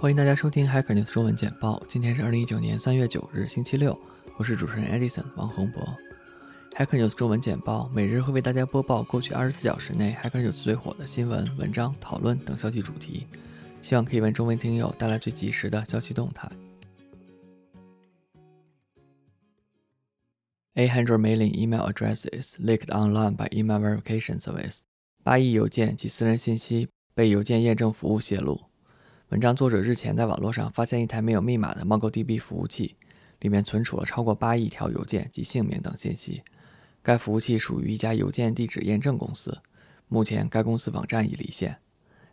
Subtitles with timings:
[0.00, 1.78] 欢迎大家收听 Hacker News 中文简报。
[1.86, 3.94] 今天是二零一九年三月九日，星期六。
[4.38, 5.82] 我是主持人 Edison 王洪博。
[6.74, 13.26] Hacker News 中文简报每日会为大家播报过去二十四小时内 Hacker News 最火的新闻、文章、讨论等消息主题，
[13.82, 16.50] 希望可以为中文听友带来最及时的消息动态。
[20.76, 24.78] Eight hundred million email addresses leaked online by email verification service。
[25.22, 28.69] 八亿邮件及私人信息被邮件验证服务泄露。
[29.30, 32.96] 文章作者日前在网络上发现一台没有密码的 MongoDB 服务器，
[33.38, 36.42] 里面存储了超过八亿条邮件及姓名等信息。
[37.00, 39.56] 该服务器属于一家邮件地址验证公司，
[40.08, 41.78] 目前该公司网站已离线。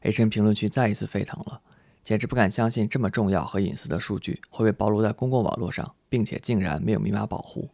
[0.02, 1.62] H N 评论区再一次沸腾了，
[2.04, 7.70] 简直不敢相信这么重要和隐私的数据会被暴露在公共网络上，并且竟然没有密码保护。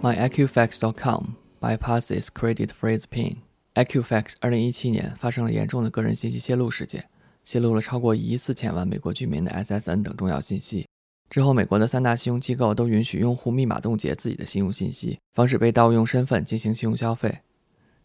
[0.00, 1.24] MyEquifax.com
[1.60, 3.36] bypasses credit freeze pin.
[3.74, 7.08] Equifax 二零一七年发生了严重的个人信息泄露事件，
[7.44, 10.86] 泄露了超过一亿四千万美国居民的 SSN 等重要信息。
[11.30, 17.40] 之后，美国的三大信用机构都允许用户密码冻结自己的信用信息，防止被盗用身份进行信用消费。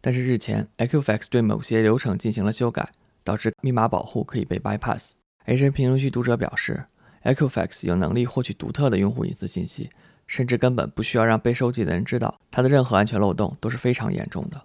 [0.01, 2.91] 但是日前，Equifax 对某些流程进行了修改，
[3.23, 5.11] 导致密码保护可以被 bypass。
[5.45, 6.85] H N 评论区读者表示
[7.23, 9.89] ，Equifax 有能力获取独特的用户隐私信息。
[10.34, 14.59] 甚至根本不需要让被收集的人知道，它的任何安全漏洞都是非常严重的。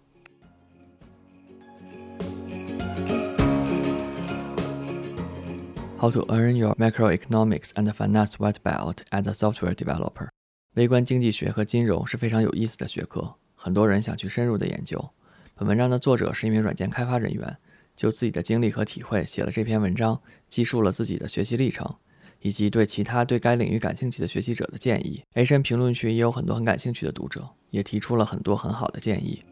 [6.00, 10.28] How to earn your macroeconomics and finance white belt as a software developer？
[10.76, 15.10] 微观经济学和金融是非常有意思的学科，很多人想去深入的研究。
[15.54, 17.58] 本文章的作者是一名软件开发人员，
[17.94, 21.94] 就自己的经历和体会写了这篇文章，记述了自己的学习历程。
[22.40, 25.22] 以及对其他对该领域感兴趣的学习者的建议。
[25.34, 29.42] A 深评论区也有很多很感兴趣的读者，也提出了很多很好的建议。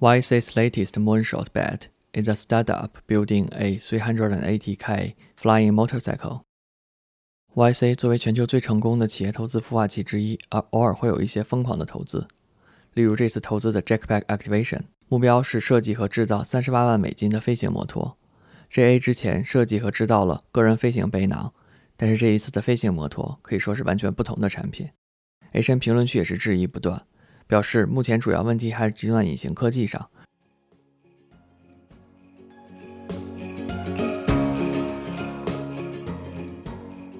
[0.00, 6.42] YC's latest moonshot bet is a startup building a 380k flying motorcycle.
[7.54, 12.26] YC 作为全球最成功的企业投资孵化器之一，而偶尔会有一些疯狂的投资，
[12.94, 14.80] 例如这次投资的 Jackpack Activation。
[15.06, 18.16] 目标是设计和制造三十八万美金的飞行摩托。
[18.72, 21.52] JA 之前设计和制造了个人飞行背囊，
[21.94, 24.88] 但是这一次的飞行摩托可以说是完全不同的产品。
[25.52, 27.04] H N 评论区也是质疑不断，
[27.46, 30.08] 表示目前主要问题还是集中在隐形科技上。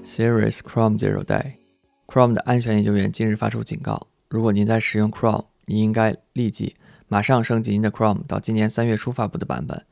[0.05, 6.75] Serious Chrome Zero Day，Chrome 的安全研究员近日发出警告：如果您在使用 Chrome，你应该立即。
[7.09, 9.85] 马上升级您的 Chrome 到今年三月初发布的版本。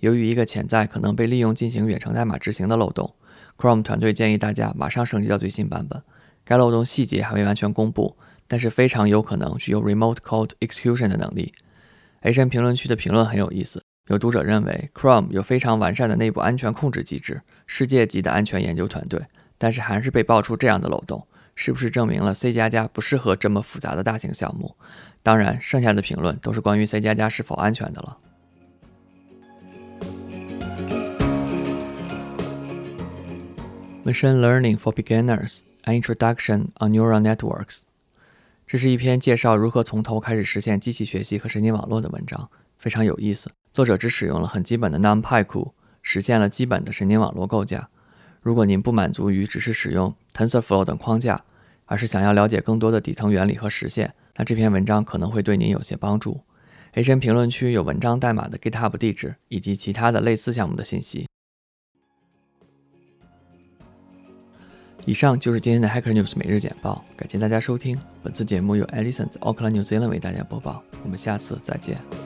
[0.00, 3.14] 由于一个潜在可能被利用进行远程代码执行的漏洞
[3.56, 6.02] ，Chrome 团队建议大家马上升级到最新版本。
[6.44, 11.54] 该漏洞细节还未完全公布，但是非常有可能具有 Remote Code Execution 的能力。
[12.20, 19.22] H N 评论区的评论很有意思，有读者认为 Chrome 有非常完善的内部安全控制机制，世界级的安全研究团队，
[19.56, 21.26] 但是还是被爆出这样的漏洞。
[21.54, 24.74] 是不是证明了 C 加加不适合这么复杂的大型项目？
[25.22, 28.18] 当然，剩下的评论都是关于 C 加加是否安全的了。
[34.04, 37.80] Machine Learning for Beginners: An Introduction on Neural Networks。
[38.66, 43.50] 这是一篇介绍如何从头开始实现机器学习和神经网络的文章，非常有意思。
[43.72, 45.72] 作者只使用了很基本的 NumPy 库，
[46.02, 47.88] 实现了基本的神经网络构架。
[48.44, 51.42] 如果您不满足于只是使用 TensorFlow 等框架，
[51.86, 56.42] 而是想要了解更多的底层原理和实现，那这篇文章可能会对您有些帮助。
[56.92, 61.26] H N 评论区有文章代码的 GitHub 地址以及其他的类似项目的信息。
[65.06, 67.98] 以上就是今天的 Hacker News 每日简报，感谢大家收听。
[68.22, 70.82] 本次节目由 Edison 在 Auckland New Zealand 为大家播报。
[71.02, 72.23] 我们下次再见。